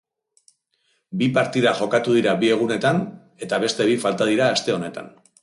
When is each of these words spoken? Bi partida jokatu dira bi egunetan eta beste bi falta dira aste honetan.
Bi 1.21 1.27
partida 1.35 1.73
jokatu 1.81 2.15
dira 2.15 2.33
bi 2.45 2.49
egunetan 2.55 3.03
eta 3.49 3.61
beste 3.67 3.89
bi 3.93 4.01
falta 4.07 4.31
dira 4.33 4.51
aste 4.57 4.77
honetan. 4.81 5.15